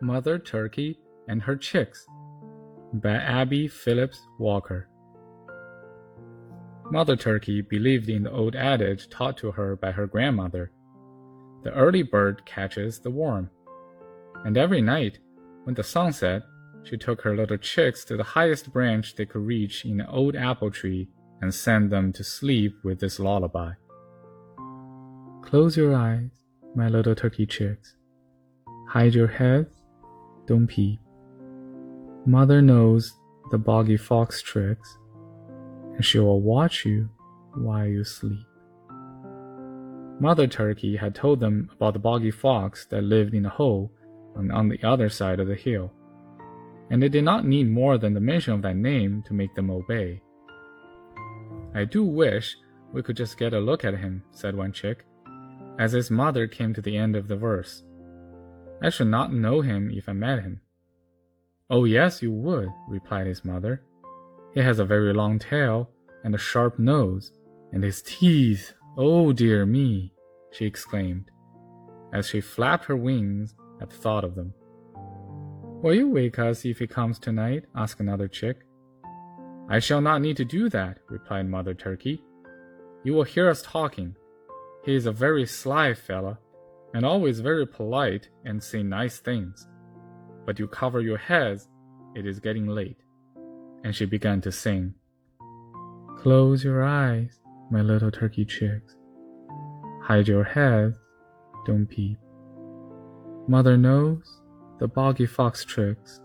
[0.00, 0.98] Mother Turkey
[1.28, 2.06] and Her Chicks
[2.92, 4.88] by Abbie Phillips Walker.
[6.90, 10.70] Mother Turkey believed in the old adage taught to her by her grandmother
[11.66, 13.50] the early bird catches the worm.
[14.44, 15.18] And every night,
[15.64, 16.42] when the sun set,
[16.84, 20.36] she took her little chicks to the highest branch they could reach in an old
[20.36, 21.08] apple tree
[21.40, 23.72] and sent them to sleep with this lullaby.
[25.42, 26.30] Close your eyes,
[26.76, 27.96] my little turkey chicks.
[28.90, 29.75] Hide your heads,
[30.46, 31.00] don't peep.
[32.24, 33.12] Mother knows
[33.50, 34.98] the boggy fox tricks,
[35.94, 37.08] and she will watch you
[37.54, 38.46] while you sleep.
[40.18, 43.92] Mother Turkey had told them about the boggy fox that lived in a hole
[44.34, 45.92] on, on the other side of the hill,
[46.90, 49.70] and they did not need more than the mention of that name to make them
[49.70, 50.22] obey.
[51.74, 52.56] I do wish
[52.92, 55.04] we could just get a look at him, said one chick,
[55.78, 57.82] as his mother came to the end of the verse.
[58.82, 60.60] I should not know him if I met him.
[61.68, 63.82] Oh, yes, you would, replied his mother.
[64.54, 65.90] He has a very long tail
[66.24, 67.32] and a sharp nose,
[67.72, 70.12] and his teeth, oh dear me,
[70.52, 71.30] she exclaimed,
[72.12, 74.54] as she flapped her wings at the thought of them.
[75.82, 77.64] Will you wake us if he comes tonight?
[77.74, 78.58] asked another chick.
[79.68, 82.22] I shall not need to do that, replied Mother Turkey.
[83.04, 84.16] You will hear us talking.
[84.84, 86.38] He is a very sly fellow,
[86.94, 89.68] and always very polite and say nice things.
[90.44, 91.68] But you cover your heads,
[92.14, 92.98] it is getting late.
[93.84, 94.94] And she began to sing.
[96.18, 98.96] Close your eyes, my little turkey chicks.
[100.02, 100.96] Hide your heads,
[101.66, 102.18] don't peep.
[103.48, 104.40] Mother knows
[104.78, 106.20] the boggy fox tricks,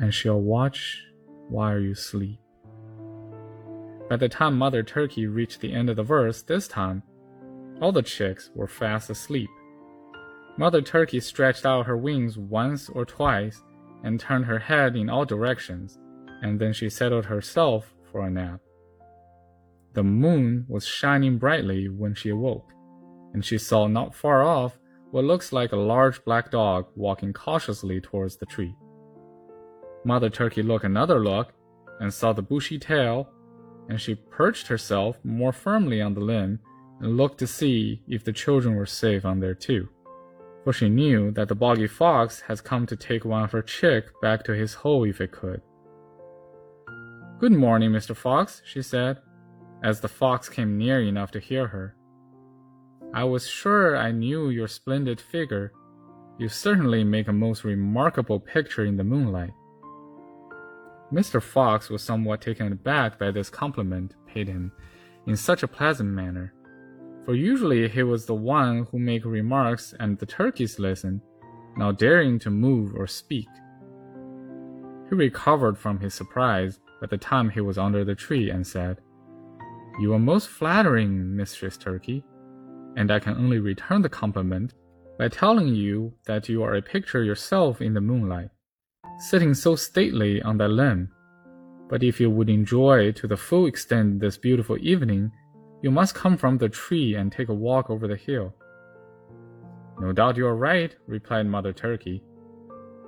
[0.00, 1.02] and she'll watch
[1.48, 2.38] while you sleep.
[4.08, 7.02] By the time Mother Turkey reached the end of the verse this time,
[7.80, 9.50] all the chicks were fast asleep.
[10.58, 13.62] Mother Turkey stretched out her wings once or twice
[14.02, 15.98] and turned her head in all directions,
[16.42, 18.60] and then she settled herself for a nap.
[19.94, 22.72] The moon was shining brightly when she awoke,
[23.32, 24.78] and she saw not far off
[25.12, 28.74] what looks like a large black dog walking cautiously towards the tree.
[30.04, 31.52] Mother Turkey looked another look
[32.00, 33.28] and saw the bushy tail
[33.88, 36.60] and she perched herself more firmly on the limb
[37.00, 39.88] and looked to see if the children were safe on there too.
[40.68, 44.08] For she knew that the boggy fox had come to take one of her chick
[44.20, 45.62] back to his hole if it could.
[47.38, 48.14] Good morning, Mr.
[48.14, 49.16] Fox, she said,
[49.82, 51.96] as the fox came near enough to hear her.
[53.14, 55.72] I was sure I knew your splendid figure.
[56.38, 59.54] You certainly make a most remarkable picture in the moonlight.
[61.10, 61.40] Mr.
[61.40, 64.72] Fox was somewhat taken aback by this compliment paid him
[65.26, 66.52] in such a pleasant manner,
[67.28, 71.20] for usually he was the one who made remarks and the turkeys listened,
[71.76, 73.50] not daring to move or speak.
[75.10, 79.02] He recovered from his surprise by the time he was under the tree and said,
[80.00, 82.24] You are most flattering, Mistress Turkey,
[82.96, 84.72] and I can only return the compliment
[85.18, 88.48] by telling you that you are a picture yourself in the moonlight
[89.18, 91.10] sitting so stately on that limb.
[91.90, 95.30] But if you would enjoy to the full extent this beautiful evening,
[95.82, 98.54] you must come from the tree and take a walk over the hill.
[100.00, 102.22] No doubt you are right, replied Mother Turkey,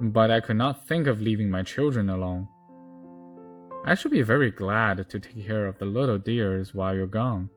[0.00, 2.48] but I could not think of leaving my children alone.
[3.84, 7.48] I should be very glad to take care of the little dears while you're gone,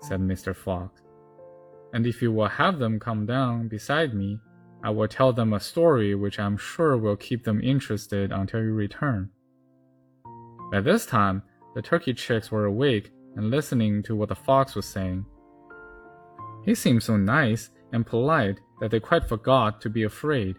[0.00, 0.54] said Mr.
[0.54, 1.02] Fox.
[1.92, 4.38] And if you will have them come down beside me,
[4.82, 8.72] I will tell them a story which I'm sure will keep them interested until you
[8.72, 9.30] return.
[10.70, 11.42] By this time,
[11.74, 15.24] the turkey chicks were awake and listening to what the fox was saying.
[16.64, 20.56] He seemed so nice and polite that they quite forgot to be afraid,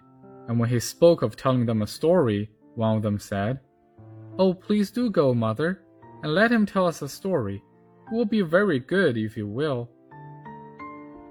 [0.47, 3.59] and when he spoke of telling them a story, one of them said,
[4.37, 5.81] Oh, please do go, mother,
[6.23, 7.63] and let him tell us a story.
[8.11, 9.89] It will be very good if you will.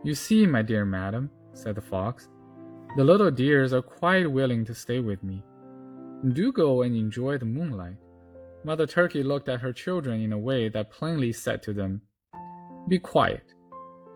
[0.03, 2.29] You see, my dear madam, said the fox,
[2.97, 5.43] the little dears are quite willing to stay with me.
[6.33, 7.97] Do go and enjoy the moonlight.
[8.65, 12.03] Mother Turkey looked at her children in a way that plainly said to them,
[12.89, 13.53] Be quiet.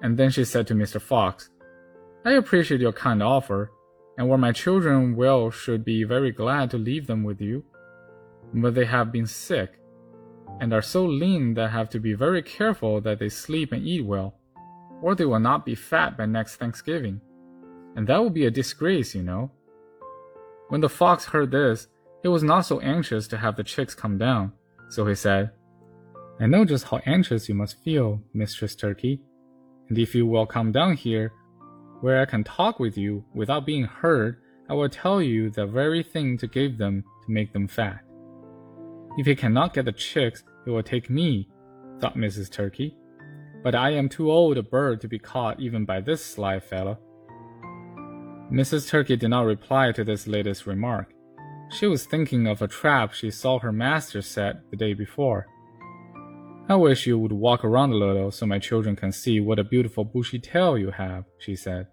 [0.02, 1.00] And then she said to Mr.
[1.00, 1.50] Fox,
[2.24, 3.70] I appreciate your kind offer,
[4.16, 7.64] and were my children well, should be very glad to leave them with you.
[8.54, 9.78] But they have been sick,
[10.60, 13.86] and are so lean that I have to be very careful that they sleep and
[13.86, 14.34] eat well,
[15.02, 17.20] or they will not be fat by next Thanksgiving
[17.98, 19.50] and that would be a disgrace, you know.
[20.68, 21.88] When the fox heard this,
[22.28, 24.52] he was not so anxious to have the chicks come down,
[24.90, 25.50] so he said,
[26.38, 29.22] I know just how anxious you must feel, Mistress Turkey,
[29.88, 31.32] and if you will come down here,
[32.02, 36.02] where I can talk with you without being heard, I will tell you the very
[36.02, 38.00] thing to give them to make them fat.
[39.16, 41.48] If he cannot get the chicks, he will take me,
[41.98, 42.52] thought Mrs.
[42.52, 42.94] Turkey.
[43.64, 46.98] But I am too old a bird to be caught even by this sly fellow.
[48.52, 48.86] Mrs.
[48.86, 51.14] Turkey did not reply to this latest remark.
[51.70, 55.46] She was thinking of a trap she saw her master set the day before.
[56.68, 59.64] I wish you would walk around a little so my children can see what a
[59.64, 61.86] beautiful bushy tail you have, she said.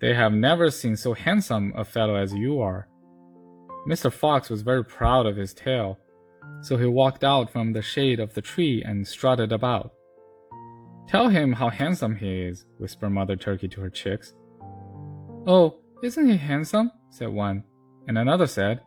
[0.00, 2.88] They have never seen so handsome a fellow as you are.
[3.88, 4.12] Mr.
[4.12, 5.98] Fox was very proud of his tail,
[6.62, 9.92] so he walked out from the shade of the tree and strutted about.
[11.08, 14.34] Tell him how handsome he is, whispered Mother Turkey to her chicks.
[15.46, 16.90] Oh, isn't he handsome?
[17.10, 17.64] said one,
[18.06, 18.80] and another said,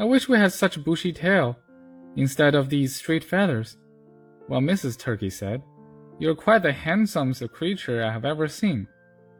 [0.00, 1.58] I wish we had such a bushy tail,
[2.14, 3.76] instead of these straight feathers.
[4.48, 4.96] Well, Mrs.
[4.96, 5.60] Turkey said,
[6.20, 8.86] You're quite the handsomest creature I have ever seen,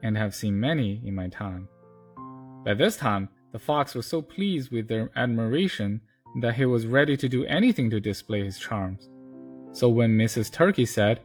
[0.03, 1.69] and have seen many in my time.
[2.65, 6.01] By this time, the fox was so pleased with their admiration
[6.41, 9.09] that he was ready to do anything to display his charms.
[9.73, 10.53] So when Mrs.
[10.53, 11.21] Turkey said,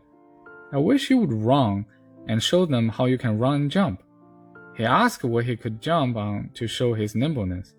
[0.71, 1.85] I wish you would run
[2.27, 4.03] and show them how you can run and jump,
[4.77, 7.73] he asked what he could jump on to show his nimbleness.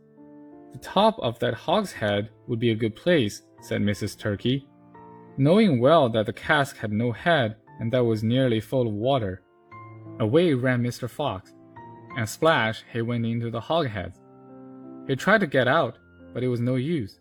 [0.74, 4.18] The top of that hogshead would be a good place, said Mrs.
[4.18, 4.66] Turkey,
[5.38, 9.42] knowing well that the cask had no head and that was nearly full of water.
[10.18, 11.08] Away ran Mr.
[11.08, 11.54] Fox,
[12.16, 14.14] and splash he went into the hogshead.
[15.06, 15.98] He tried to get out,
[16.32, 17.20] but it was no use.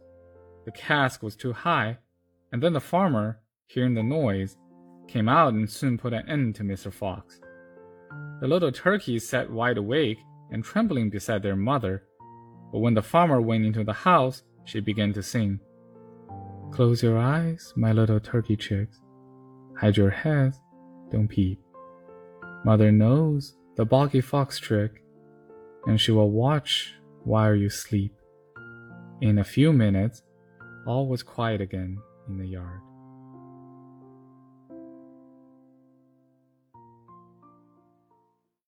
[0.65, 1.99] The cask was too high,
[2.51, 4.57] and then the farmer, hearing the noise,
[5.07, 6.91] came out and soon put an end to Mr.
[6.91, 7.39] Fox.
[8.41, 10.17] The little turkeys sat wide awake
[10.49, 12.03] and trembling beside their mother,
[12.73, 15.59] but when the farmer went into the house, she began to sing.
[16.71, 18.99] Close your eyes, my little turkey chicks.
[19.79, 20.59] Hide your heads,
[21.11, 21.59] don't peep.
[22.65, 25.03] Mother knows the boggy fox trick,
[25.85, 28.15] and she will watch while you sleep.
[29.21, 30.23] In a few minutes,
[30.87, 32.81] all was quiet again in the yard.